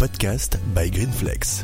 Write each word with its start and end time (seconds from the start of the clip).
podcast 0.00 0.58
by 0.74 0.90
Greenflex. 0.90 1.62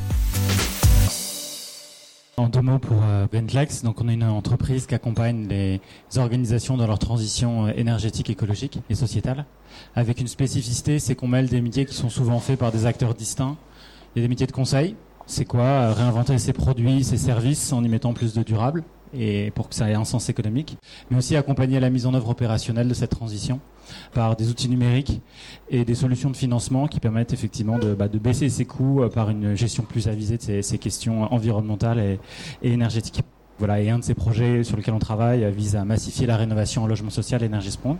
En 2.36 2.50
deux 2.50 2.60
mots 2.60 2.78
pour 2.78 2.98
euh, 3.02 3.26
Greenflex, 3.32 3.82
donc 3.82 4.02
on 4.02 4.10
est 4.10 4.12
une 4.12 4.24
entreprise 4.24 4.86
qui 4.86 4.94
accompagne 4.94 5.48
les 5.48 5.80
organisations 6.18 6.76
dans 6.76 6.86
leur 6.86 6.98
transition 6.98 7.64
euh, 7.64 7.72
énergétique, 7.76 8.28
écologique 8.28 8.78
et 8.90 8.94
sociétale. 8.94 9.46
Avec 9.94 10.20
une 10.20 10.28
spécificité, 10.28 10.98
c'est 10.98 11.14
qu'on 11.14 11.28
mêle 11.28 11.48
des 11.48 11.62
métiers 11.62 11.86
qui 11.86 11.94
sont 11.94 12.10
souvent 12.10 12.38
faits 12.38 12.58
par 12.58 12.72
des 12.72 12.84
acteurs 12.84 13.14
distincts. 13.14 13.56
Il 14.14 14.18
y 14.18 14.22
a 14.22 14.26
des 14.26 14.28
métiers 14.28 14.46
de 14.46 14.52
conseil, 14.52 14.96
c'est 15.24 15.46
quoi 15.46 15.62
euh, 15.62 15.92
Réinventer 15.94 16.36
ses 16.36 16.52
produits, 16.52 17.04
ses 17.04 17.16
services 17.16 17.72
en 17.72 17.82
y 17.82 17.88
mettant 17.88 18.12
plus 18.12 18.34
de 18.34 18.42
durable 18.42 18.84
et 19.18 19.50
pour 19.50 19.68
que 19.68 19.74
ça 19.74 19.90
ait 19.90 19.94
un 19.94 20.04
sens 20.04 20.28
économique, 20.28 20.76
mais 21.10 21.18
aussi 21.18 21.36
accompagner 21.36 21.80
la 21.80 21.90
mise 21.90 22.06
en 22.06 22.14
œuvre 22.14 22.30
opérationnelle 22.30 22.88
de 22.88 22.94
cette 22.94 23.10
transition 23.10 23.60
par 24.12 24.36
des 24.36 24.50
outils 24.50 24.68
numériques 24.68 25.20
et 25.70 25.84
des 25.84 25.94
solutions 25.94 26.30
de 26.30 26.36
financement 26.36 26.88
qui 26.88 27.00
permettent 27.00 27.32
effectivement 27.32 27.78
de, 27.78 27.94
bah, 27.94 28.08
baisser 28.08 28.48
ses 28.48 28.64
coûts 28.64 29.02
euh, 29.02 29.08
par 29.08 29.30
une 29.30 29.54
gestion 29.54 29.84
plus 29.84 30.08
avisée 30.08 30.38
de 30.38 30.42
ces, 30.42 30.62
ces 30.62 30.78
questions 30.78 31.32
environnementales 31.32 31.98
et 31.98 32.18
énergétiques. 32.62 33.22
Voilà, 33.58 33.80
et 33.80 33.88
un 33.88 33.98
de 33.98 34.04
ces 34.04 34.14
projets 34.14 34.64
sur 34.64 34.76
lesquels 34.76 34.92
on 34.92 34.98
travaille 34.98 35.42
euh, 35.44 35.50
vise 35.50 35.76
à 35.76 35.84
massifier 35.84 36.26
la 36.26 36.36
rénovation 36.36 36.82
en 36.82 36.86
logement 36.86 37.10
social 37.10 37.42
Énergie 37.42 37.70
Sprong. 37.70 37.96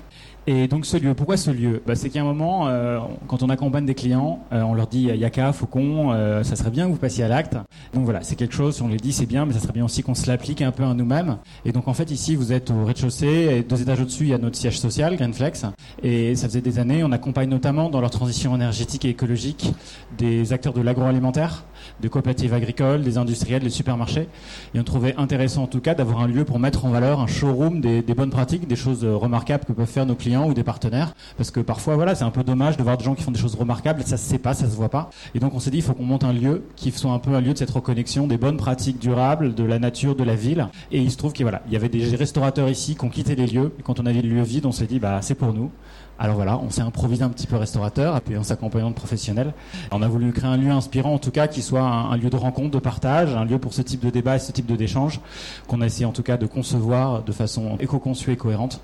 Et 0.49 0.69
donc 0.69 0.87
ce 0.87 0.97
lieu, 0.97 1.15
pourquoi 1.15 1.37
ce 1.37 1.51
lieu? 1.51 1.83
Bah, 1.85 1.97
C'est 1.97 2.09
qu'à 2.09 2.21
un 2.21 2.25
moment, 2.25 2.69
euh, 2.69 3.01
quand 3.27 3.43
on 3.43 3.49
accompagne 3.49 3.85
des 3.85 3.95
clients, 3.95 4.39
euh, 4.53 4.63
on 4.63 4.75
leur 4.75 4.87
dit 4.87 5.05
Yaka, 5.07 5.53
Faucon, 5.53 6.13
euh, 6.13 6.45
ça 6.45 6.55
serait 6.55 6.71
bien 6.71 6.87
que 6.87 6.93
vous 6.93 6.99
passiez 6.99 7.25
à 7.25 7.29
l'acte. 7.29 7.55
Donc 7.95 8.05
voilà, 8.05 8.23
c'est 8.23 8.37
quelque 8.37 8.55
chose, 8.55 8.81
on 8.81 8.87
les 8.87 8.99
dit 8.99 9.13
c'est 9.13 9.27
bien, 9.27 9.45
mais 9.45 9.53
ça 9.55 9.59
serait 9.59 9.73
bien 9.73 9.85
aussi 9.85 10.05
qu'on 10.05 10.15
se 10.15 10.29
l'applique 10.29 10.63
un 10.63 10.71
peu 10.71 10.85
à 10.85 10.95
nous-mêmes. 10.95 11.39
Et 11.65 11.73
donc 11.73 11.89
en 11.89 11.95
fait 11.95 12.13
ici, 12.13 12.37
vous 12.37 12.53
êtes 12.53 12.71
au 12.71 12.85
rez-de-chaussée, 12.85 13.57
et 13.59 13.63
deux 13.63 13.83
étages 13.83 14.01
au-dessus, 14.01 14.25
il 14.25 14.29
y 14.31 14.35
a 14.35 14.39
notre 14.39 14.57
siège 14.57 14.79
social, 14.79 15.17
Greenflex. 15.17 15.65
Et 16.05 16.37
ça 16.37 16.47
faisait 16.47 16.61
des 16.61 16.79
années, 16.79 17.03
on 17.03 17.11
accompagne 17.11 17.49
notamment 17.49 17.91
dans 17.91 18.01
leur 18.01 18.11
transition 18.11 18.55
énergétique 18.55 19.05
et 19.05 19.09
écologique 19.09 19.73
des 20.17 20.53
acteurs 20.53 20.75
de 20.75 20.81
l'agroalimentaire, 20.81 21.65
des 22.01 22.09
coopératives 22.09 22.55
agricoles, 22.55 23.03
des 23.03 23.19
industriels, 23.19 23.63
des 23.63 23.71
supermarchés. 23.71 24.29
Et 24.75 24.81
on 24.81 24.85
trouvait 24.85 25.15
intéressant 25.17 25.65
en 25.65 25.67
tout 25.67 25.81
cas 25.81 25.95
d'avoir 25.95 26.21
un 26.21 26.29
lieu 26.29 26.45
pour 26.45 26.59
mettre 26.59 26.85
en 26.85 26.91
valeur 26.91 27.21
un 27.21 27.27
showroom 27.27 27.81
des, 27.81 28.03
des 28.03 28.15
bonnes 28.15 28.31
pratiques, 28.31 28.67
des 28.67 28.77
choses 28.77 29.05
remarquables 29.05 29.65
que 29.65 29.73
peuvent 29.73 29.87
faire 29.87 30.07
nos 30.07 30.15
clients 30.15 30.49
ou 30.49 30.55
des 30.55 30.65
partenaires. 30.65 31.15
Parce 31.37 31.51
que 31.51 31.61
parfois, 31.61 31.97
voilà, 31.97 32.15
c'est 32.15 32.25
un 32.25 32.31
peu 32.31 32.45
dommage 32.45 32.77
de 32.77 32.83
voir 32.83 32.97
des 32.97 33.05
gens 33.05 33.15
qui 33.15 33.23
font 33.23 33.31
des 33.31 33.41
choses 33.41 33.55
remarquables, 33.55 34.03
ça 34.03 34.17
se 34.17 34.29
sait 34.29 34.39
pas, 34.39 34.55
ça 34.55 34.69
se 34.69 34.77
voit 34.77 34.89
pas. 34.89 35.11
Et 35.35 35.39
donc 35.39 35.55
on 35.55 35.61
s'est 35.61 35.71
dit, 35.71 35.79
il 35.79 35.83
faut 35.83 35.95
qu'on 35.95 36.05
monte 36.05 36.25
un 36.25 36.33
lieu 36.33 36.65
qui 36.77 36.91
soit 36.93 37.13
un 37.13 37.19
peu 37.19 37.35
un 37.35 37.41
lieu 37.41 37.53
de 37.53 37.59
cette 37.59 37.71
reconnexion 37.71 38.27
des 38.27 38.39
bonnes 38.39 38.57
pratiques 38.57 38.99
durables, 38.99 39.55
de 39.55 39.65
la 39.65 39.79
nature, 39.79 40.15
de 40.15 40.25
la 40.25 40.35
ville. 40.35 40.69
Et 40.93 41.01
il 41.01 41.11
se 41.11 41.17
trouve 41.17 41.33
qu'il 41.33 41.45
voilà, 41.45 41.63
il 41.67 41.73
y 41.73 41.77
avait 41.77 41.89
des 41.89 42.17
restaurateurs 42.17 42.69
ici 42.69 42.97
qui 42.97 43.05
ont 43.05 43.09
quitté 43.09 43.35
les 43.35 43.47
lieux. 43.47 43.73
Et 43.79 43.83
quand 43.83 44.01
on 44.01 44.07
avait 44.07 44.23
le 44.23 44.29
lieu 44.29 44.43
vide, 44.43 44.67
on 44.67 44.73
s'est 44.73 44.87
dit, 44.87 44.99
bah 44.99 45.21
c'est 45.23 45.35
pour 45.35 45.53
nous. 45.53 45.71
Alors 46.19 46.37
voilà, 46.37 46.59
on 46.59 46.71
s'est 46.71 46.83
improvisé 46.83 47.23
un 47.23 47.29
petit 47.29 47.47
peu 47.47 47.57
restaurateur, 47.57 48.21
puis 48.23 48.37
en 48.37 48.43
s'accompagnant 48.43 48.91
de 48.91 48.95
professionnels. 48.95 49.53
On 49.93 50.03
a 50.03 50.09
voulu 50.09 50.33
créer 50.33 50.51
un 50.51 50.57
lieu 50.57 50.71
inspirant, 50.71 51.15
en 51.15 51.19
tout 51.19 51.31
cas, 51.31 51.47
qui 51.47 51.63
soit 51.63 51.83
un, 51.83 52.11
un 52.11 52.17
lieu 52.17 52.31
de 52.31 52.37
rencontre, 52.37 52.71
de 52.71 52.79
partage, 52.79 53.35
un 53.35 53.45
lieu 53.45 53.59
pour 53.59 53.75
ce 53.75 53.83
type 53.83 54.01
de 54.01 54.11
débat 54.11 54.37
et 54.37 54.39
ce 54.39 54.53
type 54.53 54.67
d'échange, 54.67 55.21
qu'on 55.69 55.81
a 55.83 55.87
essayé 55.87 56.07
en 56.07 56.13
tout 56.13 56.23
cas 56.23 56.37
de 56.37 56.47
concevoir 56.47 57.23
de 57.23 57.33
façon 57.33 57.77
éco-conçue 57.81 58.33
et 58.33 58.37
cohérente. 58.37 58.81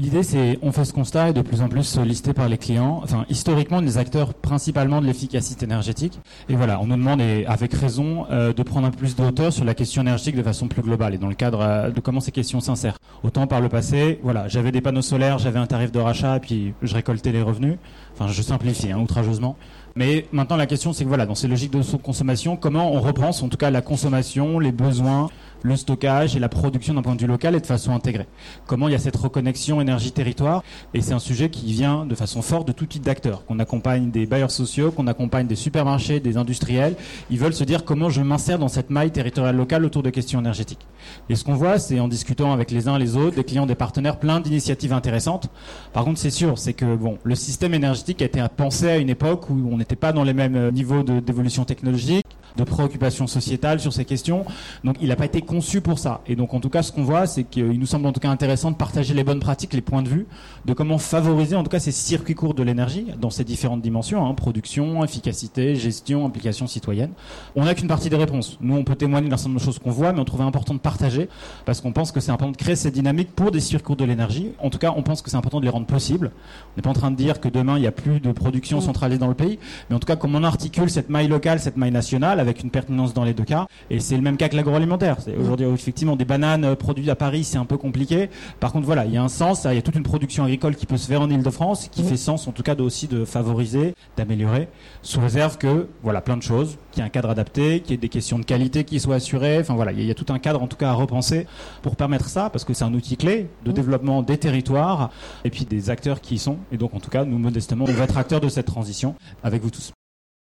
L'idée, 0.00 0.22
c'est 0.22 0.60
on 0.62 0.70
fait 0.70 0.84
ce 0.84 0.92
constat 0.92 1.30
et 1.30 1.32
de 1.32 1.42
plus 1.42 1.60
en 1.60 1.68
plus 1.68 1.82
sollicités 1.82 2.32
par 2.32 2.48
les 2.48 2.56
clients, 2.56 3.00
enfin 3.02 3.26
historiquement 3.28 3.82
des 3.82 3.98
acteurs 3.98 4.32
principalement 4.32 5.00
de 5.00 5.06
l'efficacité 5.06 5.64
énergétique. 5.64 6.20
Et 6.48 6.54
voilà, 6.54 6.80
on 6.80 6.86
nous 6.86 6.94
demande, 6.94 7.20
et 7.20 7.44
avec 7.46 7.74
raison, 7.74 8.24
euh, 8.30 8.52
de 8.52 8.62
prendre 8.62 8.86
un 8.86 8.92
plus 8.92 9.16
de 9.16 9.24
hauteur 9.24 9.52
sur 9.52 9.64
la 9.64 9.74
question 9.74 10.02
énergétique 10.02 10.36
de 10.36 10.44
façon 10.44 10.68
plus 10.68 10.82
globale 10.82 11.14
et 11.14 11.18
dans 11.18 11.26
le 11.26 11.34
cadre 11.34 11.60
euh, 11.62 11.90
de 11.90 11.98
comment 11.98 12.20
ces 12.20 12.30
questions 12.30 12.60
s'insèrent. 12.60 12.98
Autant 13.24 13.48
par 13.48 13.60
le 13.60 13.68
passé, 13.68 14.20
voilà, 14.22 14.46
j'avais 14.46 14.70
des 14.70 14.80
panneaux 14.80 15.02
solaires, 15.02 15.38
j'avais 15.38 15.58
un 15.58 15.66
tarif 15.66 15.90
de 15.90 15.98
rachat 15.98 16.36
et 16.36 16.40
puis 16.40 16.74
je 16.80 16.94
récoltais 16.94 17.32
les 17.32 17.42
revenus. 17.42 17.74
Enfin, 18.14 18.30
je 18.30 18.40
simplifie 18.40 18.92
hein, 18.92 19.00
outrageusement. 19.00 19.56
Mais 19.96 20.26
maintenant, 20.30 20.54
la 20.54 20.66
question, 20.66 20.92
c'est 20.92 21.02
que 21.02 21.08
voilà, 21.08 21.26
dans 21.26 21.34
ces 21.34 21.48
logiques 21.48 21.72
de 21.72 21.82
consommation, 21.96 22.56
comment 22.56 22.92
on 22.92 23.00
repense 23.00 23.42
en 23.42 23.48
tout 23.48 23.56
cas 23.56 23.70
la 23.70 23.80
consommation, 23.80 24.60
les 24.60 24.70
besoins, 24.70 25.28
le 25.62 25.76
stockage 25.76 26.36
et 26.36 26.38
la 26.38 26.48
production 26.48 26.94
d'un 26.94 27.02
point 27.02 27.14
de 27.14 27.20
vue 27.20 27.26
local 27.26 27.54
et 27.54 27.60
de 27.60 27.66
façon 27.66 27.92
intégrée. 27.92 28.26
Comment 28.66 28.88
il 28.88 28.92
y 28.92 28.94
a 28.94 28.98
cette 28.98 29.16
reconnexion 29.16 29.80
énergie-territoire 29.80 30.62
et 30.94 31.00
c'est 31.00 31.12
un 31.12 31.18
sujet 31.18 31.50
qui 31.50 31.72
vient 31.72 32.06
de 32.06 32.14
façon 32.14 32.42
forte 32.42 32.66
de 32.66 32.72
tout 32.72 32.86
type 32.86 33.02
d'acteurs. 33.02 33.44
Qu'on 33.46 33.58
accompagne 33.58 34.10
des 34.10 34.26
bailleurs 34.26 34.50
sociaux, 34.50 34.90
qu'on 34.90 35.06
accompagne 35.06 35.46
des 35.46 35.56
supermarchés, 35.56 36.20
des 36.20 36.36
industriels. 36.36 36.96
Ils 37.30 37.38
veulent 37.38 37.54
se 37.54 37.64
dire 37.64 37.84
comment 37.84 38.10
je 38.10 38.20
m'insère 38.22 38.58
dans 38.58 38.68
cette 38.68 38.90
maille 38.90 39.10
territoriale 39.10 39.56
locale 39.56 39.84
autour 39.84 40.02
de 40.02 40.10
questions 40.10 40.40
énergétiques. 40.40 40.86
Et 41.28 41.36
ce 41.36 41.44
qu'on 41.44 41.54
voit, 41.54 41.78
c'est 41.78 42.00
en 42.00 42.08
discutant 42.08 42.52
avec 42.52 42.70
les 42.70 42.88
uns 42.88 42.98
les 42.98 43.16
autres, 43.16 43.36
des 43.36 43.44
clients, 43.44 43.66
des 43.66 43.74
partenaires, 43.74 44.18
plein 44.18 44.40
d'initiatives 44.40 44.92
intéressantes. 44.92 45.48
Par 45.92 46.04
contre, 46.04 46.18
c'est 46.18 46.30
sûr, 46.30 46.58
c'est 46.58 46.72
que 46.72 46.96
bon, 46.96 47.18
le 47.22 47.34
système 47.34 47.74
énergétique 47.74 48.22
a 48.22 48.24
été 48.24 48.42
pensé 48.56 48.88
à 48.88 48.96
une 48.98 49.10
époque 49.10 49.50
où 49.50 49.68
on 49.70 49.78
n'était 49.78 49.96
pas 49.96 50.12
dans 50.12 50.24
les 50.24 50.34
mêmes 50.34 50.70
niveaux 50.70 51.02
d'évolution 51.02 51.64
technologique, 51.64 52.26
de 52.58 52.64
préoccupation 52.64 53.26
sociétale 53.26 53.80
sur 53.80 53.92
ces 53.92 54.04
questions. 54.04 54.44
Donc, 54.84 54.96
il 55.00 55.08
n'a 55.08 55.16
pas 55.16 55.24
été 55.24 55.40
conçu 55.40 55.80
pour 55.80 55.98
ça. 55.98 56.20
Et 56.26 56.36
donc, 56.36 56.52
en 56.52 56.60
tout 56.60 56.68
cas, 56.68 56.82
ce 56.82 56.92
qu'on 56.92 57.04
voit, 57.04 57.26
c'est 57.26 57.44
qu'il 57.44 57.78
nous 57.78 57.86
semble 57.86 58.06
en 58.06 58.12
tout 58.12 58.20
cas 58.20 58.28
intéressant 58.28 58.70
de 58.70 58.76
partager 58.76 59.14
les 59.14 59.24
bonnes 59.24 59.40
pratiques, 59.40 59.72
les 59.72 59.80
points 59.80 60.02
de 60.02 60.08
vue, 60.08 60.26
de 60.66 60.72
comment 60.74 60.98
favoriser 60.98 61.56
en 61.56 61.62
tout 61.62 61.70
cas 61.70 61.78
ces 61.78 61.92
circuits 61.92 62.34
courts 62.34 62.54
de 62.54 62.62
l'énergie 62.62 63.06
dans 63.20 63.30
ces 63.30 63.44
différentes 63.44 63.80
dimensions, 63.80 64.26
hein, 64.26 64.34
production, 64.34 65.04
efficacité, 65.04 65.76
gestion, 65.76 66.26
implication 66.26 66.66
citoyenne. 66.66 67.12
On 67.56 67.64
n'a 67.64 67.74
qu'une 67.74 67.88
partie 67.88 68.10
des 68.10 68.16
réponses. 68.16 68.58
Nous, 68.60 68.76
on 68.76 68.84
peut 68.84 68.96
témoigner 68.96 69.28
d'un 69.28 69.36
certain 69.36 69.50
nombre 69.50 69.60
de 69.60 69.64
choses 69.64 69.78
qu'on 69.78 69.90
voit, 69.90 70.12
mais 70.12 70.20
on 70.20 70.24
trouvait 70.24 70.44
important 70.44 70.74
de 70.74 70.80
partager 70.80 71.28
parce 71.64 71.80
qu'on 71.80 71.92
pense 71.92 72.10
que 72.12 72.20
c'est 72.20 72.32
important 72.32 72.52
de 72.52 72.56
créer 72.56 72.76
cette 72.76 72.94
dynamique 72.94 73.34
pour 73.34 73.52
des 73.52 73.60
circuits 73.60 73.78
courts 73.86 73.96
de 73.96 74.04
l'énergie. 74.04 74.52
En 74.58 74.70
tout 74.70 74.78
cas, 74.78 74.92
on 74.96 75.02
pense 75.02 75.22
que 75.22 75.30
c'est 75.30 75.36
important 75.36 75.60
de 75.60 75.64
les 75.64 75.70
rendre 75.70 75.86
possibles. 75.86 76.32
On 76.74 76.76
n'est 76.76 76.82
pas 76.82 76.90
en 76.90 76.94
train 76.94 77.12
de 77.12 77.16
dire 77.16 77.40
que 77.40 77.48
demain, 77.48 77.76
il 77.76 77.82
n'y 77.82 77.86
a 77.86 77.92
plus 77.92 78.18
de 78.18 78.32
production 78.32 78.80
centralisée 78.80 79.20
dans 79.20 79.28
le 79.28 79.34
pays, 79.34 79.58
mais 79.88 79.96
en 79.96 80.00
tout 80.00 80.06
cas, 80.06 80.16
comment 80.16 80.38
on 80.38 80.44
articule 80.44 80.90
cette 80.90 81.08
maille 81.08 81.28
locale, 81.28 81.60
cette 81.60 81.76
maille 81.76 81.92
nationale 81.92 82.40
avec 82.48 82.62
une 82.62 82.70
pertinence 82.70 83.14
dans 83.14 83.24
les 83.24 83.34
deux 83.34 83.44
cas. 83.44 83.66
Et 83.90 84.00
c'est 84.00 84.16
le 84.16 84.22
même 84.22 84.36
cas 84.36 84.48
que 84.48 84.56
l'agroalimentaire. 84.56 85.16
Aujourd'hui, 85.40 85.66
effectivement, 85.66 86.16
des 86.16 86.24
bananes 86.24 86.76
produites 86.76 87.08
à 87.08 87.16
Paris, 87.16 87.44
c'est 87.44 87.58
un 87.58 87.64
peu 87.64 87.76
compliqué. 87.76 88.30
Par 88.60 88.72
contre, 88.72 88.86
voilà, 88.86 89.04
il 89.04 89.12
y 89.12 89.16
a 89.16 89.22
un 89.22 89.28
sens, 89.28 89.64
il 89.64 89.74
y 89.74 89.78
a 89.78 89.82
toute 89.82 89.96
une 89.96 90.02
production 90.02 90.44
agricole 90.44 90.74
qui 90.74 90.86
peut 90.86 90.96
se 90.96 91.06
faire 91.06 91.20
en 91.20 91.30
Ile-de-France, 91.30 91.88
qui 91.88 92.02
fait 92.02 92.16
sens, 92.16 92.46
en 92.48 92.52
tout 92.52 92.62
cas, 92.62 92.74
de, 92.74 92.82
aussi 92.82 93.06
de 93.06 93.24
favoriser, 93.24 93.94
d'améliorer, 94.16 94.68
sous 95.02 95.20
réserve 95.20 95.58
que, 95.58 95.88
voilà, 96.02 96.20
plein 96.20 96.36
de 96.36 96.42
choses, 96.42 96.78
qu'il 96.90 97.00
y 97.00 97.04
ait 97.04 97.06
un 97.06 97.10
cadre 97.10 97.30
adapté, 97.30 97.80
qu'il 97.80 97.92
y 97.92 97.94
ait 97.94 97.98
des 97.98 98.08
questions 98.08 98.38
de 98.38 98.44
qualité 98.44 98.84
qui 98.84 99.00
soient 99.00 99.16
assurées. 99.16 99.58
Enfin 99.60 99.74
voilà, 99.74 99.92
il 99.92 100.02
y, 100.02 100.10
a 100.10 100.14
tout 100.14 100.32
un 100.32 100.38
cadre, 100.38 100.62
en 100.62 100.66
tout 100.66 100.76
cas, 100.76 100.90
à 100.90 100.94
repenser 100.94 101.46
pour 101.82 101.96
permettre 101.96 102.28
ça, 102.28 102.50
parce 102.50 102.64
que 102.64 102.74
c'est 102.74 102.84
un 102.84 102.94
outil 102.94 103.16
clé 103.16 103.48
de 103.64 103.72
développement 103.72 104.22
des 104.22 104.38
territoires 104.38 105.10
et 105.44 105.50
puis 105.50 105.64
des 105.64 105.90
acteurs 105.90 106.20
qui 106.20 106.36
y 106.36 106.38
sont. 106.38 106.58
Et 106.72 106.76
donc, 106.76 106.94
en 106.94 107.00
tout 107.00 107.10
cas, 107.10 107.24
nous, 107.24 107.38
modestement, 107.38 107.84
on 107.88 107.92
va 107.92 108.04
être 108.04 108.16
acteurs 108.16 108.40
de 108.40 108.48
cette 108.48 108.66
transition 108.66 109.14
avec 109.42 109.62
vous 109.62 109.70
tous. 109.70 109.92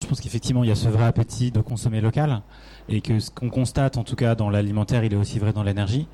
Je 0.02 0.08
pense 0.08 0.22
qu'effectivement, 0.22 0.64
il 0.64 0.70
y 0.70 0.72
a 0.72 0.76
ce 0.76 0.88
vrai 0.88 1.04
appétit 1.04 1.52
de 1.52 1.60
consommer 1.60 2.00
local 2.00 2.42
et 2.88 3.02
que 3.02 3.20
ce 3.20 3.30
qu'on 3.30 3.50
constate, 3.50 3.98
en 3.98 4.06
tout 4.06 4.16
cas 4.16 4.34
dans 4.34 4.50
l'alimentaire, 4.50 5.04
il 5.04 5.12
est 5.12 5.18
aussi 5.18 5.40
vrai 5.40 5.52
dans 5.52 5.62
l'énergie. 5.62 6.08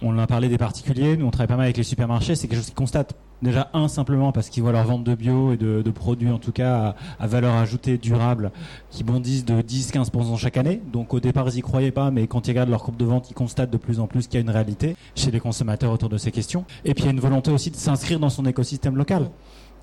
On 0.00 0.18
a 0.18 0.26
parlé 0.26 0.48
des 0.48 0.56
particuliers, 0.56 1.18
nous 1.18 1.26
on 1.26 1.30
travaille 1.30 1.46
pas 1.46 1.56
mal 1.56 1.66
avec 1.66 1.76
les 1.76 1.82
supermarchés, 1.82 2.34
c'est 2.34 2.48
quelque 2.48 2.60
chose 2.60 2.66
qu'ils 2.66 2.74
constatent 2.74 3.14
déjà 3.42 3.68
un 3.74 3.88
simplement 3.88 4.32
parce 4.32 4.48
qu'ils 4.48 4.62
voient 4.62 4.72
leur 4.72 4.84
vente 4.84 5.04
de 5.04 5.14
bio 5.14 5.52
et 5.52 5.58
de, 5.58 5.90
produits 5.90 6.30
en 6.30 6.38
tout 6.38 6.50
cas 6.50 6.96
à, 7.18 7.22
à, 7.24 7.26
valeur 7.26 7.54
ajoutée 7.54 7.98
durable 7.98 8.52
qui 8.90 9.04
bondissent 9.04 9.44
de 9.44 9.60
10-15% 9.60 10.38
chaque 10.38 10.56
année. 10.56 10.80
Donc 10.90 11.12
au 11.12 11.20
départ 11.20 11.46
ils 11.50 11.58
y 11.58 11.60
croyaient 11.60 11.92
pas, 11.92 12.10
mais 12.10 12.26
quand 12.26 12.48
ils 12.48 12.52
regardent 12.52 12.70
leur 12.70 12.82
courbe 12.82 12.96
de 12.96 13.04
vente, 13.04 13.30
ils 13.30 13.34
constatent 13.34 13.70
de 13.70 13.76
plus 13.76 14.00
en 14.00 14.06
plus 14.06 14.28
qu'il 14.28 14.34
y 14.34 14.38
a 14.38 14.40
une 14.40 14.50
réalité 14.50 14.96
chez 15.14 15.30
les 15.30 15.40
consommateurs 15.40 15.92
autour 15.92 16.08
de 16.08 16.16
ces 16.16 16.32
questions. 16.32 16.64
Et 16.86 16.94
puis 16.94 17.04
il 17.04 17.06
y 17.06 17.10
a 17.10 17.12
une 17.12 17.20
volonté 17.20 17.50
aussi 17.50 17.70
de 17.70 17.76
s'inscrire 17.76 18.18
dans 18.18 18.30
son 18.30 18.46
écosystème 18.46 18.96
local. 18.96 19.28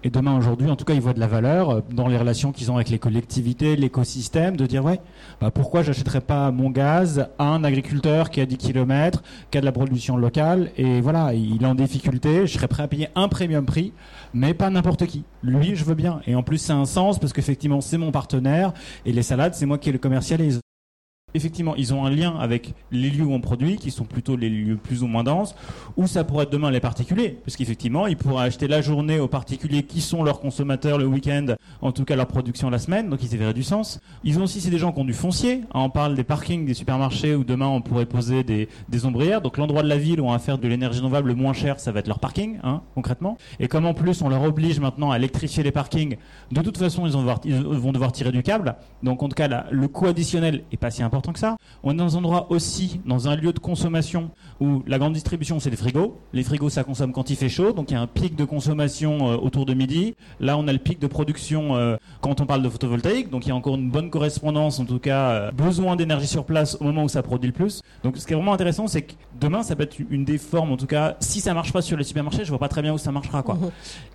Et 0.06 0.10
demain, 0.10 0.38
aujourd'hui, 0.38 0.70
en 0.70 0.76
tout 0.76 0.84
cas, 0.84 0.94
ils 0.94 1.00
voient 1.00 1.14
de 1.14 1.20
la 1.22 1.28
valeur 1.28 1.82
dans 1.84 2.10
les 2.10 2.18
relations 2.18 2.52
qu'ils 2.52 2.70
ont 2.70 2.76
avec 2.76 2.90
les 2.90 3.00
collectivités, 3.00 3.78
l'écosystème, 3.78 4.58
de 4.58 4.66
dire, 4.66 4.84
ouais, 4.84 5.00
bah 5.40 5.50
pourquoi 5.50 5.82
j'achèterais 5.82 6.20
pas 6.20 6.52
mon 6.52 6.70
gaz 6.70 7.30
à 7.40 7.46
un 7.46 7.64
agriculteur 7.64 8.30
qui 8.30 8.42
a 8.42 8.46
10 8.46 8.58
km, 8.58 9.24
qui 9.50 9.58
a 9.58 9.62
de 9.62 9.66
la 9.66 9.72
production 9.72 10.18
locale, 10.18 10.72
et 10.76 11.00
voilà, 11.00 11.34
il 11.34 11.64
est 11.64 11.66
en 11.66 11.76
difficulté, 11.76 12.46
je 12.46 12.52
serais 12.54 12.68
prêt 12.68 12.84
à 12.84 12.88
payer 12.90 13.08
un 13.16 13.30
premium 13.30 13.66
prix, 13.66 13.94
mais 14.34 14.54
pas 14.54 14.70
n'importe 14.70 15.06
qui. 15.06 15.24
Lui, 15.42 15.78
je 15.78 15.86
veux 15.86 15.96
bien. 15.96 16.20
Et 16.28 16.36
en 16.36 16.44
plus, 16.44 16.58
c'est 16.58 16.74
un 16.74 16.86
sens, 16.86 17.18
parce 17.18 17.32
qu'effectivement, 17.32 17.80
c'est 17.80 17.98
mon 17.98 18.12
partenaire, 18.12 18.74
et 19.06 19.14
les 19.14 19.24
salades, 19.24 19.54
c'est 19.54 19.66
moi 19.66 19.78
qui 19.78 19.90
les 19.90 20.00
commercialise 20.00 20.63
effectivement, 21.34 21.76
ils 21.76 21.94
ont 21.94 22.06
un 22.06 22.10
lien 22.10 22.36
avec 22.40 22.74
les 22.92 23.10
lieux 23.10 23.26
où 23.26 23.34
on 23.34 23.42
produit, 23.42 23.78
qui 23.78 23.92
sont 23.92 24.06
plutôt 24.06 24.36
les 24.36 24.50
lieux 24.50 24.78
plus 24.78 25.04
ou 25.04 25.08
moins 25.08 25.24
denses, 25.24 25.56
ou 25.98 26.08
ça 26.08 26.24
pourrait 26.24 26.44
être 26.44 26.52
demain 26.52 26.72
les 26.72 26.80
particuliers, 26.80 27.38
parce 27.46 27.56
qu'effectivement, 27.56 28.08
ils 28.08 28.18
pourraient 28.18 28.46
acheter 28.46 28.68
la 28.68 28.82
journée 28.82 29.20
aux 29.20 29.28
particuliers 29.28 29.84
qui 29.84 30.02
sont 30.02 30.24
leurs 30.24 30.40
consommateurs 30.40 30.98
le 30.98 31.06
week-end, 31.06 31.56
en 31.82 31.92
tout 31.92 32.06
cas 32.06 32.16
leur 32.16 32.28
production 32.28 32.70
la 32.70 32.80
semaine, 32.80 33.10
donc 33.10 33.24
ils 33.24 33.34
y 33.34 33.38
verraient 33.38 33.54
du 33.54 33.64
sens. 33.64 34.00
Ils 34.24 34.40
ont 34.40 34.44
aussi, 34.44 34.62
c'est 34.62 34.70
des 34.70 34.78
gens 34.78 34.92
qui 34.92 35.00
ont 35.00 35.06
du 35.06 35.14
foncier, 35.14 35.62
on 35.74 35.90
parle 35.90 36.16
des 36.16 36.24
parkings 36.24 36.66
des 36.66 36.74
supermarchés 36.74 37.36
où 37.36 37.44
demain 37.44 37.68
on 37.68 37.82
pourrait 37.82 38.06
poser 38.06 38.44
des, 38.44 38.70
des 38.90 39.06
ombrières, 39.06 39.42
donc 39.42 39.58
l'endroit 39.58 39.84
de 39.84 39.90
la 39.90 39.98
ville 39.98 40.22
où 40.22 40.26
on 40.26 40.32
va 40.32 40.40
faire 40.40 40.58
de 40.58 40.68
l'énergie 40.68 41.00
renouvelable 41.00 41.30
le 41.30 41.36
moins 41.36 41.54
cher, 41.54 41.80
ça 41.80 41.92
va 41.92 42.00
être 42.00 42.08
leur 42.08 42.20
parking, 42.20 42.60
hein, 42.64 42.82
concrètement. 42.96 43.38
Et 43.60 43.68
comme 43.68 43.86
en 43.86 43.94
plus 43.94 44.22
on 44.22 44.30
leur 44.30 44.44
oblige 44.44 44.80
maintenant 44.80 45.12
à 45.12 45.18
électrifier 45.18 45.64
les 45.64 45.72
parkings, 45.72 46.18
de 46.52 46.62
toute 46.62 46.78
façon 46.78 47.06
ils 47.06 47.14
vont 47.14 47.92
devoir, 47.92 48.12
tirer 48.12 48.32
du 48.32 48.44
câble, 48.44 48.76
donc 49.02 49.24
en 49.24 49.30
tout 49.30 49.36
cas 49.36 49.48
là, 49.48 49.66
le 49.72 49.88
coût 49.88 50.08
additionnel 50.08 50.64
est 50.72 50.78
pas 50.78 50.92
si 50.92 51.02
important 51.04 51.23
important 51.24 51.34
que 51.34 51.40
ça. 51.40 51.58
On 51.84 51.92
est 51.92 51.96
dans 51.96 52.16
un 52.16 52.20
endroit 52.20 52.52
aussi, 52.52 53.00
dans 53.06 53.28
un 53.28 53.36
lieu 53.36 53.54
de 53.54 53.60
consommation 53.60 54.32
où 54.60 54.84
la 54.88 55.00
grande 55.00 55.14
distribution, 55.14 55.60
c'est 55.60 55.70
les 55.70 55.78
frigos. 55.78 56.18
Les 56.34 56.44
frigos, 56.44 56.70
ça 56.70 56.84
consomme 56.84 57.14
quand 57.14 57.30
il 57.30 57.36
fait 57.36 57.50
chaud, 57.50 57.72
donc 57.72 57.92
il 57.92 57.94
y 57.94 57.98
a 57.98 58.02
un 58.02 58.08
pic 58.08 58.36
de 58.36 58.46
consommation 58.46 59.32
euh, 59.32 59.36
autour 59.38 59.66
de 59.66 59.74
midi. 59.74 60.16
Là, 60.40 60.58
on 60.58 60.68
a 60.68 60.74
le 60.74 60.80
pic 60.80 61.00
de 61.00 61.08
production 61.08 61.76
euh, 61.76 61.96
quand 62.22 62.42
on 62.42 62.46
parle 62.46 62.62
de 62.62 62.70
photovoltaïque, 62.70 63.30
donc 63.30 63.46
il 63.46 63.50
y 63.50 63.52
a 63.52 63.56
encore 63.56 63.76
une 63.76 63.90
bonne 63.90 64.10
correspondance, 64.10 64.80
en 64.80 64.86
tout 64.86 65.00
cas, 65.00 65.30
euh, 65.30 65.52
besoin 65.52 65.96
d'énergie 65.96 66.28
sur 66.28 66.46
place 66.46 66.78
au 66.80 66.86
moment 66.86 67.04
où 67.04 67.10
ça 67.10 67.24
produit 67.24 67.48
le 67.48 67.54
plus. 67.54 67.82
Donc 68.04 68.18
ce 68.18 68.28
qui 68.28 68.34
est 68.34 68.36
vraiment 68.36 68.54
intéressant, 68.54 68.88
c'est 68.88 69.04
que 69.04 69.14
demain, 69.40 69.64
ça 69.64 69.76
peut 69.76 69.84
être 69.84 69.98
une 70.10 70.26
des 70.26 70.38
formes, 70.38 70.72
en 70.72 70.78
tout 70.78 70.88
cas, 70.88 71.16
si 71.20 71.40
ça 71.40 71.54
marche 71.54 71.72
pas 71.72 71.82
sur 71.82 71.98
les 71.98 72.04
supermarchés, 72.04 72.44
je 72.44 72.50
vois 72.50 72.60
pas 72.60 72.70
très 72.70 72.82
bien 72.82 72.94
où 72.94 72.98
ça 72.98 73.12
marchera. 73.12 73.44
Quoi. 73.44 73.58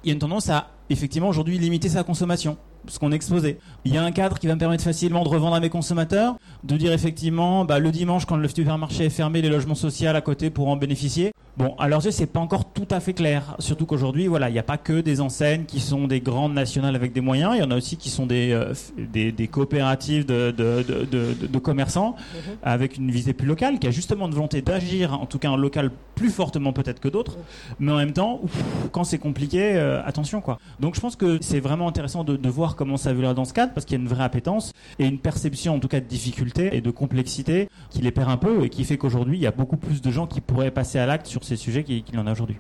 Il 0.05 0.09
y 0.09 0.11
a 0.11 0.15
une 0.15 0.19
tendance 0.19 0.51
à, 0.51 0.69
effectivement, 0.91 1.29
aujourd'hui, 1.29 1.59
limiter 1.59 1.89
sa 1.89 2.03
consommation 2.03 2.57
ce 2.87 2.99
qu'on 2.99 3.13
exposé. 3.13 3.59
Il 3.85 3.95
y 3.95 3.99
a 3.99 4.03
un 4.03 4.13
cadre 4.13 4.39
qui 4.39 4.47
va 4.47 4.55
me 4.55 4.61
permettre 4.61 4.85
facilement 4.85 5.25
de 5.25 5.29
revendre 5.29 5.57
à 5.57 5.61
mes 5.61 5.71
consommateurs, 5.71 6.37
de 6.65 6.77
dire 6.77 6.93
effectivement, 6.93 7.65
bah, 7.65 7.79
le 7.79 7.91
dimanche, 7.91 8.25
quand 8.25 8.37
le 8.37 8.49
supermarché 8.49 9.07
est 9.07 9.11
fermé, 9.11 9.43
les 9.43 9.49
logements 9.49 9.75
sociaux 9.75 10.09
à 10.09 10.21
côté 10.21 10.51
pourront 10.51 10.73
en 10.73 10.77
bénéficier. 10.77 11.33
Bon, 11.59 11.75
à 11.77 11.89
leurs 11.89 12.05
yeux, 12.05 12.13
c'est 12.13 12.27
pas 12.27 12.39
encore 12.39 12.73
tout 12.73 12.87
à 12.89 13.01
fait 13.01 13.15
clair. 13.15 13.57
Surtout 13.59 13.85
qu'aujourd'hui, 13.85 14.29
voilà, 14.29 14.49
il 14.49 14.53
n'y 14.53 14.61
a 14.61 14.63
pas 14.63 14.79
que 14.79 15.01
des 15.01 15.21
enseignes 15.21 15.65
qui 15.65 15.81
sont 15.81 16.07
des 16.07 16.21
grandes 16.21 16.55
nationales 16.55 16.95
avec 16.95 17.13
des 17.13 17.21
moyens. 17.21 17.55
Il 17.57 17.59
y 17.59 17.65
en 17.65 17.73
a 17.73 17.77
aussi 17.77 17.97
qui 17.97 18.11
sont 18.11 18.27
des, 18.27 18.53
euh, 18.53 18.73
des, 18.97 19.33
des, 19.33 19.49
coopératives 19.49 20.25
de, 20.25 20.53
de, 20.53 20.85
de, 20.85 21.35
de 21.49 21.59
commerçants 21.59 22.15
mhm. 22.15 22.57
avec 22.63 22.97
une 22.97 23.11
visée 23.11 23.33
plus 23.33 23.49
locale, 23.49 23.81
qui 23.81 23.89
a 23.89 23.91
justement 23.91 24.27
une 24.27 24.35
volonté 24.35 24.63
d'agir, 24.63 25.21
en 25.21 25.27
tout 25.27 25.41
cas 25.41 25.49
en 25.49 25.57
local, 25.57 25.91
plus 26.15 26.31
fortement 26.31 26.73
peut-être 26.73 27.01
que 27.01 27.09
d'autres. 27.09 27.37
Mais 27.81 27.91
en 27.91 27.97
même 27.97 28.13
temps, 28.13 28.41
quand 28.93 29.03
c'est 29.03 29.19
compliqué, 29.19 29.73
euh, 29.75 30.01
attention 30.05 30.41
quoi. 30.41 30.61
Donc 30.79 30.95
je 30.95 31.01
pense 31.01 31.17
que 31.17 31.39
c'est 31.41 31.59
vraiment 31.59 31.89
intéressant 31.89 32.23
de, 32.23 32.37
de 32.37 32.49
voir 32.49 32.77
comment 32.77 32.97
ça 32.97 33.11
évoluera 33.11 33.35
dans 33.35 33.45
ce 33.45 33.53
cadre, 33.53 33.73
parce 33.73 33.85
qu'il 33.85 33.97
y 33.97 34.01
a 34.01 34.03
une 34.03 34.09
vraie 34.09 34.23
appétence 34.23 34.73
et 35.01 35.07
une 35.07 35.19
perception 35.19 35.75
en 35.75 35.81
tout 35.81 35.89
cas 35.89 35.99
de 35.99 36.07
difficulté 36.07 36.77
et 36.77 36.81
de 36.81 36.91
complexité 36.93 37.69
qui 37.91 38.01
les 38.01 38.13
perd 38.13 38.31
un 38.31 38.37
peu 38.37 38.65
et 38.65 38.69
qui 38.69 38.85
fait 38.85 38.97
qu'aujourd'hui, 38.97 39.39
il 39.39 39.43
y 39.43 39.47
a 39.49 39.51
beaucoup 39.51 39.77
plus 39.77 40.03
de 40.03 40.11
gens 40.13 40.29
qui 40.29 40.41
pourraient 40.41 40.71
passer 40.71 41.01
à 41.01 41.07
l'acte 41.07 41.27
sur 41.27 41.43
ces 41.49 41.57
sujets 41.57 41.83
qu'il 41.83 42.19
en 42.19 42.27
a 42.27 42.33
aujourd'hui. 42.33 42.59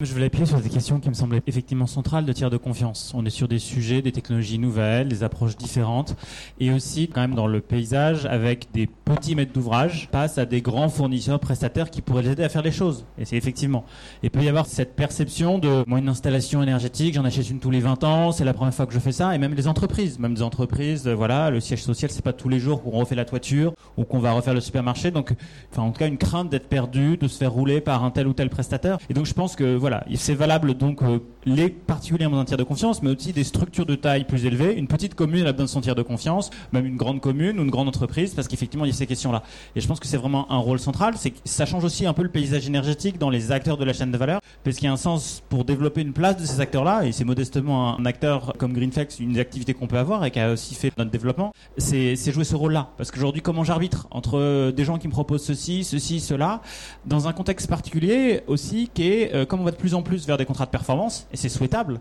Je 0.00 0.12
voulais 0.12 0.26
appuyer 0.26 0.46
sur 0.46 0.60
des 0.60 0.68
questions 0.68 1.00
qui 1.00 1.08
me 1.08 1.14
semblaient 1.14 1.42
effectivement 1.48 1.88
centrales 1.88 2.24
de 2.24 2.32
tiers 2.32 2.50
de 2.50 2.56
confiance. 2.56 3.10
On 3.16 3.26
est 3.26 3.30
sur 3.30 3.48
des 3.48 3.58
sujets, 3.58 4.00
des 4.00 4.12
technologies 4.12 4.60
nouvelles, 4.60 5.08
des 5.08 5.24
approches 5.24 5.56
différentes, 5.56 6.14
et 6.60 6.70
aussi 6.70 7.08
quand 7.08 7.20
même 7.20 7.34
dans 7.34 7.48
le 7.48 7.60
paysage 7.60 8.24
avec 8.24 8.68
des 8.72 8.86
petits 8.86 9.34
maîtres 9.34 9.52
d'ouvrage 9.52 10.08
passe 10.12 10.38
à 10.38 10.46
des 10.46 10.62
grands 10.62 10.88
fournisseurs 10.88 11.40
prestataires 11.40 11.90
qui 11.90 12.00
pourraient 12.00 12.22
les 12.22 12.30
aider 12.30 12.44
à 12.44 12.48
faire 12.48 12.62
les 12.62 12.70
choses. 12.70 13.06
Et 13.18 13.24
c'est 13.24 13.34
effectivement. 13.34 13.84
Et 14.22 14.30
peut 14.30 14.40
y 14.40 14.48
avoir 14.48 14.66
cette 14.66 14.94
perception 14.94 15.58
de 15.58 15.82
moi 15.88 15.98
une 15.98 16.08
installation 16.08 16.62
énergétique, 16.62 17.14
j'en 17.14 17.24
achète 17.24 17.50
une 17.50 17.58
tous 17.58 17.72
les 17.72 17.80
20 17.80 18.04
ans, 18.04 18.30
c'est 18.30 18.44
la 18.44 18.54
première 18.54 18.74
fois 18.74 18.86
que 18.86 18.94
je 18.94 19.00
fais 19.00 19.10
ça, 19.10 19.34
et 19.34 19.38
même 19.38 19.54
les 19.54 19.66
entreprises, 19.66 20.20
même 20.20 20.34
des 20.34 20.42
entreprises, 20.42 21.08
euh, 21.08 21.14
voilà, 21.16 21.50
le 21.50 21.58
siège 21.58 21.82
social 21.82 22.08
c'est 22.12 22.22
pas 22.22 22.32
tous 22.32 22.48
les 22.48 22.60
jours 22.60 22.84
qu'on 22.84 22.90
refait 22.90 23.16
la 23.16 23.24
toiture 23.24 23.72
ou 23.96 24.04
qu'on 24.04 24.20
va 24.20 24.30
refaire 24.30 24.54
le 24.54 24.60
supermarché, 24.60 25.10
donc 25.10 25.34
enfin 25.72 25.82
en 25.82 25.90
tout 25.90 25.98
cas 25.98 26.06
une 26.06 26.18
crainte 26.18 26.50
d'être 26.50 26.68
perdu, 26.68 27.16
de 27.16 27.26
se 27.26 27.36
faire 27.36 27.50
rouler 27.50 27.80
par 27.80 28.04
un 28.04 28.12
tel 28.12 28.28
ou 28.28 28.32
tel 28.32 28.48
prestataire. 28.48 28.98
Et 29.10 29.14
donc 29.14 29.26
je 29.26 29.34
pense 29.34 29.56
que 29.56 29.74
voilà, 29.74 29.87
c'est 30.14 30.34
valable 30.34 30.74
donc 30.74 31.02
euh, 31.02 31.18
les 31.44 31.70
particuliers 31.70 32.26
ont 32.26 32.30
besoin 32.30 32.44
tiers 32.44 32.58
de 32.58 32.64
confiance, 32.64 33.02
mais 33.02 33.14
aussi 33.14 33.32
des 33.32 33.44
structures 33.44 33.86
de 33.86 33.94
taille 33.94 34.24
plus 34.24 34.44
élevée. 34.44 34.76
Une 34.76 34.86
petite 34.86 35.14
commune 35.14 35.46
a 35.46 35.52
besoin 35.52 35.64
de 35.64 35.70
son 35.70 35.80
tiers 35.80 35.94
de 35.94 36.02
confiance, 36.02 36.50
même 36.72 36.84
une 36.84 36.96
grande 36.96 37.20
commune 37.20 37.58
ou 37.58 37.62
une 37.62 37.70
grande 37.70 37.88
entreprise, 37.88 38.34
parce 38.34 38.48
qu'effectivement 38.48 38.84
il 38.84 38.88
y 38.88 38.90
a 38.92 38.94
ces 38.94 39.06
questions-là. 39.06 39.42
Et 39.74 39.80
je 39.80 39.86
pense 39.86 39.98
que 40.00 40.06
c'est 40.06 40.16
vraiment 40.16 40.50
un 40.52 40.58
rôle 40.58 40.78
central. 40.78 41.14
C'est 41.16 41.30
que 41.30 41.38
ça 41.44 41.64
change 41.64 41.84
aussi 41.84 42.06
un 42.06 42.12
peu 42.12 42.22
le 42.22 42.28
paysage 42.28 42.66
énergétique 42.66 43.18
dans 43.18 43.30
les 43.30 43.52
acteurs 43.52 43.76
de 43.76 43.84
la 43.84 43.92
chaîne 43.92 44.10
de 44.10 44.18
valeur, 44.18 44.40
parce 44.64 44.76
qu'il 44.76 44.86
y 44.86 44.88
a 44.88 44.92
un 44.92 44.96
sens 44.96 45.42
pour 45.48 45.64
développer 45.64 46.02
une 46.02 46.12
place 46.12 46.36
de 46.36 46.44
ces 46.44 46.60
acteurs-là. 46.60 47.06
Et 47.06 47.12
c'est 47.12 47.24
modestement 47.24 47.98
un 47.98 48.04
acteur 48.04 48.52
comme 48.58 48.72
Greenflex, 48.72 49.20
une 49.20 49.38
activité 49.38 49.74
qu'on 49.74 49.86
peut 49.86 49.98
avoir 49.98 50.24
et 50.24 50.30
qui 50.30 50.40
a 50.40 50.52
aussi 50.52 50.74
fait 50.74 50.92
notre 50.98 51.10
développement. 51.10 51.52
C'est 51.78 52.16
jouer 52.32 52.44
ce 52.44 52.56
rôle-là, 52.56 52.90
parce 52.98 53.10
qu'aujourd'hui 53.10 53.40
comment 53.40 53.64
j'arbitre 53.64 54.06
entre 54.10 54.70
des 54.70 54.84
gens 54.84 54.98
qui 54.98 55.08
me 55.08 55.12
proposent 55.12 55.44
ceci, 55.44 55.84
ceci, 55.84 56.20
cela, 56.20 56.60
dans 57.06 57.26
un 57.26 57.32
contexte 57.32 57.68
particulier 57.68 58.42
aussi 58.46 58.90
qui 58.92 59.08
est 59.08 59.34
euh, 59.34 59.46
comme 59.46 59.60
on 59.60 59.64
va 59.64 59.70
de 59.70 59.76
plus 59.78 59.94
en 59.94 60.02
plus 60.02 60.26
vers 60.26 60.36
des 60.36 60.44
contrats 60.44 60.66
de 60.66 60.70
performance, 60.70 61.26
et 61.32 61.36
c'est 61.36 61.48
souhaitable, 61.48 62.00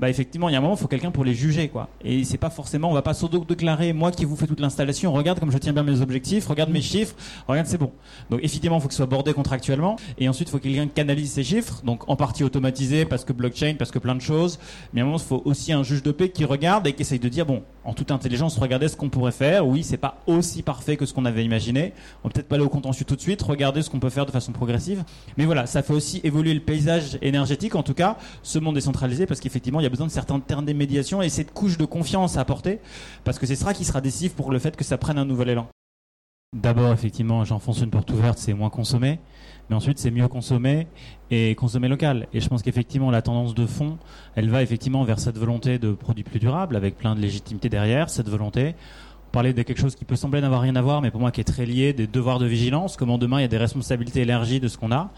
bah 0.00 0.08
effectivement, 0.08 0.48
il 0.48 0.52
y 0.52 0.54
a 0.54 0.58
un 0.58 0.62
moment, 0.62 0.74
il 0.74 0.78
faut 0.78 0.88
quelqu'un 0.88 1.10
pour 1.10 1.24
les 1.24 1.34
juger, 1.34 1.68
quoi. 1.68 1.88
Et 2.02 2.24
c'est 2.24 2.38
pas 2.38 2.50
forcément, 2.50 2.90
on 2.90 2.94
va 2.94 3.02
pas 3.02 3.14
s'auto-déclarer, 3.14 3.92
moi 3.92 4.12
qui 4.12 4.24
vous 4.24 4.36
fais 4.36 4.46
toute 4.46 4.60
l'installation, 4.60 5.12
regarde 5.12 5.40
comme 5.40 5.50
je 5.50 5.58
tiens 5.58 5.72
bien 5.72 5.82
mes 5.82 6.00
objectifs, 6.00 6.46
regarde 6.46 6.70
mes 6.70 6.80
chiffres, 6.80 7.14
regarde 7.46 7.66
c'est 7.66 7.78
bon. 7.78 7.92
Donc 8.30 8.40
effectivement, 8.42 8.78
il 8.78 8.80
faut 8.80 8.88
que 8.88 8.94
ce 8.94 8.98
soit 8.98 9.06
bordé 9.06 9.34
contractuellement, 9.34 9.96
et 10.16 10.28
ensuite, 10.28 10.48
il 10.48 10.52
faut 10.52 10.58
que 10.58 10.62
quelqu'un 10.62 10.86
canalise 10.86 11.32
ces 11.32 11.44
chiffres, 11.44 11.82
donc 11.84 12.08
en 12.08 12.16
partie 12.16 12.44
automatisé 12.44 13.04
parce 13.04 13.24
que 13.24 13.32
blockchain, 13.32 13.74
parce 13.78 13.90
que 13.90 13.98
plein 13.98 14.14
de 14.14 14.20
choses. 14.20 14.58
Mais 14.92 15.00
à 15.00 15.04
un 15.04 15.06
moment, 15.06 15.18
il 15.18 15.24
faut 15.24 15.42
aussi 15.44 15.72
un 15.72 15.82
juge 15.82 16.02
de 16.02 16.12
paix 16.12 16.30
qui 16.30 16.44
regarde 16.44 16.86
et 16.86 16.92
qui 16.92 17.02
essaye 17.02 17.18
de 17.18 17.28
dire, 17.28 17.44
bon, 17.44 17.62
en 17.88 17.94
toute 17.94 18.10
intelligence, 18.10 18.58
regardez 18.58 18.86
ce 18.88 18.96
qu'on 18.96 19.08
pourrait 19.08 19.32
faire. 19.32 19.66
Oui, 19.66 19.82
c'est 19.82 19.96
pas 19.96 20.18
aussi 20.26 20.62
parfait 20.62 20.98
que 20.98 21.06
ce 21.06 21.14
qu'on 21.14 21.24
avait 21.24 21.42
imaginé. 21.42 21.94
On 22.22 22.28
peut 22.28 22.34
peut-être 22.34 22.48
pas 22.48 22.56
aller 22.56 22.64
au 22.64 22.68
contentieux 22.68 23.06
tout 23.06 23.16
de 23.16 23.20
suite, 23.20 23.40
regarder 23.40 23.80
ce 23.80 23.88
qu'on 23.88 23.98
peut 23.98 24.10
faire 24.10 24.26
de 24.26 24.30
façon 24.30 24.52
progressive. 24.52 25.04
Mais 25.38 25.46
voilà, 25.46 25.64
ça 25.64 25.82
fait 25.82 25.94
aussi 25.94 26.20
évoluer 26.22 26.52
le 26.52 26.60
paysage 26.60 27.18
énergétique, 27.22 27.74
en 27.76 27.82
tout 27.82 27.94
cas, 27.94 28.18
ce 28.42 28.58
monde 28.58 28.74
décentralisé, 28.74 29.24
parce 29.24 29.40
qu'effectivement, 29.40 29.80
il 29.80 29.84
y 29.84 29.86
a 29.86 29.88
besoin 29.88 30.06
de 30.06 30.12
certains 30.12 30.38
termes 30.38 30.66
des 30.66 30.74
médiations 30.74 31.22
et 31.22 31.30
cette 31.30 31.54
couche 31.54 31.78
de 31.78 31.86
confiance 31.86 32.36
à 32.36 32.42
apporter, 32.42 32.80
parce 33.24 33.38
que 33.38 33.46
c'est 33.46 33.56
ça 33.56 33.72
qui 33.72 33.86
sera 33.86 34.02
décisif 34.02 34.34
pour 34.34 34.50
le 34.50 34.58
fait 34.58 34.76
que 34.76 34.84
ça 34.84 34.98
prenne 34.98 35.16
un 35.16 35.24
nouvel 35.24 35.48
élan. 35.48 35.66
D'abord, 36.54 36.92
effectivement, 36.92 37.42
j'enfonce 37.44 37.80
une 37.80 37.90
porte 37.90 38.10
ouverte, 38.10 38.38
c'est 38.38 38.52
moins 38.52 38.70
consommer, 38.70 39.18
mais 39.68 39.76
ensuite 39.76 39.98
c'est 39.98 40.10
mieux 40.10 40.28
consommer 40.28 40.86
et 41.30 41.54
consommer 41.54 41.88
local. 41.88 42.26
Et 42.32 42.40
je 42.40 42.48
pense 42.48 42.62
qu'effectivement 42.62 43.10
la 43.10 43.22
tendance 43.22 43.54
de 43.54 43.66
fond, 43.66 43.98
elle 44.34 44.48
va 44.50 44.62
effectivement 44.62 45.04
vers 45.04 45.18
cette 45.18 45.38
volonté 45.38 45.78
de 45.78 45.92
produits 45.92 46.24
plus 46.24 46.38
durables, 46.40 46.76
avec 46.76 46.96
plein 46.96 47.14
de 47.14 47.20
légitimité 47.20 47.68
derrière, 47.68 48.10
cette 48.10 48.28
volonté 48.28 48.74
parler 49.32 49.52
de 49.52 49.62
quelque 49.62 49.80
chose 49.80 49.94
qui 49.94 50.04
peut 50.04 50.16
sembler 50.16 50.40
n'avoir 50.40 50.60
rien 50.60 50.76
à 50.76 50.82
voir, 50.82 51.02
mais 51.02 51.10
pour 51.10 51.20
moi 51.20 51.30
qui 51.30 51.40
est 51.40 51.44
très 51.44 51.66
lié, 51.66 51.92
des 51.92 52.06
devoirs 52.06 52.38
de 52.38 52.46
vigilance, 52.46 52.96
comment 52.96 53.18
demain 53.18 53.38
il 53.38 53.42
y 53.42 53.44
a 53.44 53.48
des 53.48 53.58
responsabilités 53.58 54.22
élargies 54.22 54.60
de 54.60 54.68
ce 54.68 54.78
qu'on 54.78 54.92
a. 54.92 55.10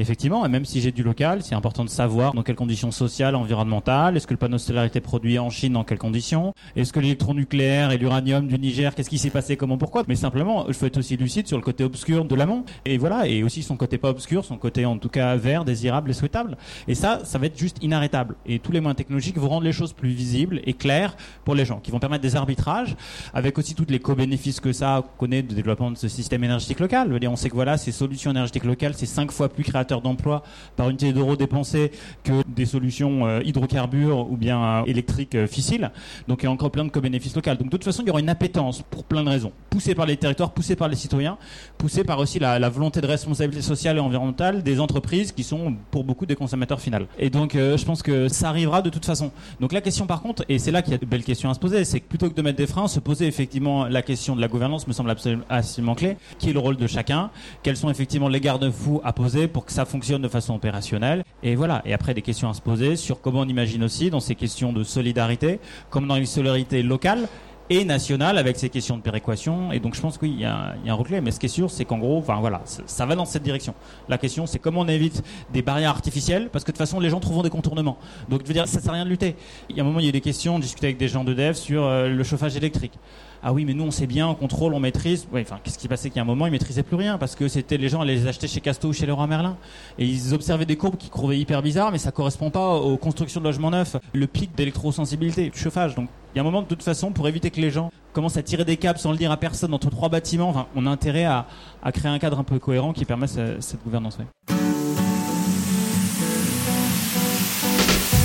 Effectivement, 0.00 0.46
et 0.46 0.48
même 0.48 0.64
si 0.64 0.80
j'ai 0.80 0.92
du 0.92 1.02
local, 1.02 1.42
c'est 1.42 1.56
important 1.56 1.84
de 1.84 1.90
savoir 1.90 2.32
dans 2.32 2.42
quelles 2.42 2.56
conditions 2.56 2.92
sociales, 2.92 3.34
environnementales, 3.34 4.16
est-ce 4.16 4.26
que 4.28 4.34
le 4.34 4.38
panneau 4.38 4.58
solaire 4.58 4.84
été 4.84 5.00
produit 5.00 5.38
en 5.38 5.50
Chine, 5.50 5.72
dans 5.72 5.82
quelles 5.82 5.98
conditions, 5.98 6.54
est-ce 6.76 6.92
que 6.92 7.00
l'électronucléaire 7.00 7.90
et 7.90 7.98
l'uranium 7.98 8.46
du 8.46 8.58
Niger, 8.58 8.94
qu'est-ce 8.94 9.10
qui 9.10 9.18
s'est 9.18 9.30
passé, 9.30 9.56
comment, 9.56 9.76
pourquoi. 9.76 10.04
Mais 10.06 10.14
simplement, 10.14 10.66
je 10.68 10.72
faut 10.72 10.86
être 10.86 10.98
aussi 10.98 11.16
lucide 11.16 11.48
sur 11.48 11.56
le 11.56 11.64
côté 11.64 11.82
obscur 11.82 12.24
de 12.24 12.34
l'amont. 12.34 12.64
Et 12.84 12.96
voilà, 12.96 13.26
et 13.26 13.42
aussi 13.42 13.62
son 13.62 13.76
côté 13.76 13.98
pas 13.98 14.10
obscur, 14.10 14.44
son 14.44 14.56
côté 14.56 14.86
en 14.86 14.98
tout 14.98 15.08
cas 15.08 15.34
vert, 15.36 15.64
désirable 15.64 16.10
et 16.10 16.14
souhaitable. 16.14 16.56
Et 16.86 16.94
ça, 16.94 17.20
ça 17.24 17.38
va 17.38 17.46
être 17.46 17.58
juste 17.58 17.78
inarrêtable. 17.82 18.36
Et 18.46 18.60
tous 18.60 18.70
les 18.70 18.80
moyens 18.80 18.96
technologiques 18.96 19.36
vont 19.36 19.48
rendre 19.48 19.64
les 19.64 19.72
choses 19.72 19.92
plus 19.92 20.10
visibles 20.10 20.60
et 20.64 20.74
claires 20.74 21.16
pour 21.44 21.54
les 21.56 21.64
gens, 21.64 21.80
qui 21.80 21.90
vont 21.90 21.98
permettre 21.98 22.22
des 22.22 22.36
arbitrages 22.36 22.96
avec 23.34 23.57
aussi 23.58 23.74
toutes 23.74 23.90
les 23.90 23.98
co-bénéfices 23.98 24.60
que 24.60 24.72
ça 24.72 25.04
connaît 25.18 25.42
de 25.42 25.54
développement 25.54 25.90
de 25.90 25.96
ce 25.96 26.08
système 26.08 26.44
énergétique 26.44 26.80
local. 26.80 27.18
on 27.28 27.36
sait 27.36 27.48
que 27.48 27.54
voilà, 27.54 27.76
ces 27.76 27.92
solutions 27.92 28.30
énergétiques 28.30 28.64
locales, 28.64 28.94
c'est 28.94 29.06
cinq 29.06 29.32
fois 29.32 29.48
plus 29.48 29.64
créateur 29.64 30.00
d'emplois 30.00 30.42
par 30.76 30.88
unité 30.88 31.12
d'euros 31.12 31.36
dépensés 31.36 31.90
que 32.24 32.42
des 32.48 32.66
solutions 32.66 33.26
euh, 33.26 33.40
hydrocarbures 33.44 34.30
ou 34.30 34.36
bien 34.36 34.62
euh, 34.62 34.84
électriques 34.86 35.34
euh, 35.34 35.46
fissiles. 35.46 35.90
Donc 36.28 36.42
il 36.42 36.46
y 36.46 36.48
a 36.48 36.50
encore 36.50 36.70
plein 36.70 36.84
de 36.84 36.90
co-bénéfices 36.90 37.34
locaux. 37.34 37.50
Donc 37.50 37.66
de 37.66 37.70
toute 37.70 37.84
façon, 37.84 38.02
il 38.02 38.08
y 38.08 38.10
aura 38.10 38.20
une 38.20 38.28
appétence 38.28 38.82
pour 38.82 39.04
plein 39.04 39.24
de 39.24 39.28
raisons, 39.28 39.52
poussée 39.70 39.94
par 39.94 40.06
les 40.06 40.16
territoires, 40.16 40.52
poussée 40.52 40.76
par 40.76 40.88
les 40.88 40.96
citoyens, 40.96 41.36
poussée 41.76 42.04
par 42.04 42.18
aussi 42.18 42.38
la, 42.38 42.68
volonté 42.68 43.00
de 43.00 43.06
responsabilité 43.06 43.62
sociale 43.62 43.96
et 43.96 44.00
environnementale 44.00 44.62
des 44.62 44.78
entreprises 44.78 45.32
qui 45.32 45.42
sont 45.42 45.74
pour 45.90 46.04
beaucoup 46.04 46.26
des 46.26 46.36
consommateurs 46.36 46.80
finaux. 46.80 47.06
Et 47.18 47.30
donc 47.30 47.54
je 47.54 47.84
pense 47.84 48.02
que 48.02 48.28
ça 48.28 48.48
arrivera 48.48 48.82
de 48.82 48.90
toute 48.90 49.04
façon. 49.04 49.30
Donc 49.60 49.72
la 49.72 49.80
question 49.80 50.06
par 50.06 50.20
contre, 50.20 50.44
et 50.48 50.58
c'est 50.58 50.70
là 50.70 50.82
qu'il 50.82 50.92
y 50.92 50.94
a 50.94 50.98
de 50.98 51.06
belles 51.06 51.24
questions 51.24 51.48
à 51.48 51.54
se 51.54 51.58
poser, 51.58 51.84
c'est 51.84 52.00
que 52.00 52.06
plutôt 52.06 52.28
que 52.28 52.34
de 52.34 52.42
mettre 52.42 52.58
des 52.58 52.66
freins, 52.66 52.88
se 52.88 53.00
poser 53.00 53.26
effectivement 53.26 53.47
la 53.88 54.02
question 54.02 54.36
de 54.36 54.40
la 54.40 54.48
gouvernance 54.48 54.86
me 54.86 54.92
semble 54.92 55.10
absolument, 55.10 55.94
clé. 55.94 56.16
Qui 56.38 56.50
est 56.50 56.52
le 56.52 56.58
rôle 56.58 56.76
de 56.76 56.86
chacun? 56.86 57.30
Quels 57.62 57.76
sont 57.76 57.90
effectivement 57.90 58.28
les 58.28 58.40
garde-fous 58.40 59.00
à 59.04 59.12
poser 59.12 59.48
pour 59.48 59.64
que 59.64 59.72
ça 59.72 59.84
fonctionne 59.84 60.22
de 60.22 60.28
façon 60.28 60.54
opérationnelle? 60.54 61.24
Et 61.42 61.54
voilà. 61.54 61.82
Et 61.84 61.92
après, 61.92 62.14
des 62.14 62.22
questions 62.22 62.48
à 62.48 62.54
se 62.54 62.60
poser 62.60 62.96
sur 62.96 63.20
comment 63.20 63.40
on 63.40 63.48
imagine 63.48 63.84
aussi 63.84 64.10
dans 64.10 64.20
ces 64.20 64.34
questions 64.34 64.72
de 64.72 64.84
solidarité, 64.84 65.60
comme 65.90 66.06
dans 66.06 66.16
les 66.16 66.26
solidarités 66.26 66.82
locales, 66.82 67.28
et 67.70 67.84
nationale 67.84 68.38
avec 68.38 68.58
ces 68.58 68.68
questions 68.68 68.96
de 68.96 69.02
péréquation. 69.02 69.72
Et 69.72 69.80
donc 69.80 69.94
je 69.94 70.00
pense 70.00 70.18
qu'il 70.18 70.38
y, 70.38 70.44
a 70.44 70.74
un 70.86 70.94
recul. 70.94 71.20
Mais 71.20 71.30
ce 71.30 71.40
qui 71.40 71.46
est 71.46 71.50
sûr, 71.50 71.70
c'est 71.70 71.84
qu'en 71.84 71.98
gros, 71.98 72.18
enfin 72.18 72.36
voilà, 72.40 72.62
ça 72.64 73.06
va 73.06 73.14
dans 73.14 73.24
cette 73.24 73.42
direction. 73.42 73.74
La 74.08 74.18
question, 74.18 74.46
c'est 74.46 74.58
comment 74.58 74.80
on 74.80 74.88
évite 74.88 75.22
des 75.52 75.62
barrières 75.62 75.90
artificielles, 75.90 76.48
parce 76.50 76.64
que 76.64 76.70
de 76.70 76.76
toute 76.76 76.78
façon, 76.78 77.00
les 77.00 77.10
gens 77.10 77.20
trouveront 77.20 77.42
des 77.42 77.50
contournements. 77.50 77.98
Donc 78.28 78.42
je 78.42 78.46
veux 78.46 78.54
dire, 78.54 78.68
ça 78.68 78.80
sert 78.80 78.90
à 78.90 78.94
rien 78.94 79.04
de 79.04 79.10
lutter. 79.10 79.36
Il 79.68 79.76
y 79.76 79.80
a 79.80 79.82
un 79.82 79.86
moment, 79.86 80.00
il 80.00 80.06
y 80.06 80.08
a 80.08 80.12
des 80.12 80.20
questions, 80.20 80.56
on 80.56 80.58
discutait 80.58 80.88
avec 80.88 80.98
des 80.98 81.08
gens 81.08 81.24
de 81.24 81.34
dev 81.34 81.54
sur 81.54 81.84
euh, 81.84 82.08
le 82.08 82.24
chauffage 82.24 82.56
électrique 82.56 82.98
ah 83.42 83.52
oui 83.52 83.64
mais 83.64 83.74
nous 83.74 83.84
on 83.84 83.90
sait 83.90 84.06
bien 84.06 84.28
on 84.28 84.34
contrôle 84.34 84.74
on 84.74 84.80
maîtrise 84.80 85.28
ouais, 85.32 85.42
enfin 85.42 85.58
qu'est-ce 85.62 85.78
qui 85.78 85.88
passait 85.88 86.08
qu'il 86.10 86.16
y 86.16 86.20
a 86.20 86.22
un 86.22 86.26
moment 86.26 86.46
ils 86.46 86.50
maîtrisaient 86.50 86.82
plus 86.82 86.96
rien 86.96 87.18
parce 87.18 87.34
que 87.34 87.48
c'était 87.48 87.76
les 87.76 87.88
gens 87.88 88.00
allaient 88.00 88.14
les 88.14 88.26
acheter 88.26 88.48
chez 88.48 88.60
Casto 88.60 88.88
ou 88.88 88.92
chez 88.92 89.06
Leroy 89.06 89.26
Merlin 89.26 89.56
et 89.98 90.06
ils 90.06 90.34
observaient 90.34 90.66
des 90.66 90.76
courbes 90.76 90.96
qui 90.96 91.10
trouvaient 91.10 91.38
hyper 91.38 91.62
bizarres 91.62 91.92
mais 91.92 91.98
ça 91.98 92.10
correspond 92.10 92.50
pas 92.50 92.74
aux 92.74 92.96
constructions 92.96 93.40
de 93.40 93.46
logements 93.46 93.70
neufs 93.70 93.96
le 94.12 94.26
pic 94.26 94.54
d'électrosensibilité 94.56 95.50
chauffage 95.54 95.94
il 96.34 96.38
y 96.38 96.40
a 96.40 96.42
un 96.42 96.44
moment 96.44 96.62
de 96.62 96.66
toute 96.66 96.82
façon 96.82 97.12
pour 97.12 97.28
éviter 97.28 97.50
que 97.50 97.60
les 97.60 97.70
gens 97.70 97.90
commencent 98.12 98.36
à 98.36 98.42
tirer 98.42 98.64
des 98.64 98.76
câbles 98.76 98.98
sans 98.98 99.12
le 99.12 99.18
dire 99.18 99.30
à 99.30 99.36
personne 99.36 99.72
entre 99.74 99.90
trois 99.90 100.08
bâtiments 100.08 100.66
on 100.74 100.86
a 100.86 100.90
intérêt 100.90 101.24
à, 101.24 101.46
créer 101.92 102.10
un 102.10 102.18
cadre 102.18 102.38
un 102.38 102.44
peu 102.44 102.58
cohérent 102.58 102.92
qui 102.92 103.04
permet 103.04 103.26
cette 103.26 103.82
gouvernance 103.84 104.18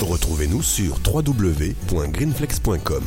Retrouvez-nous 0.01 0.61
sur 0.61 0.99
www.greenflex.com. 1.05 3.03